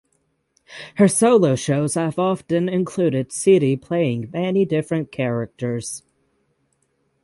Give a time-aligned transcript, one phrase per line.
[0.95, 6.01] Her solo shows have often included Sidi playing many different characters.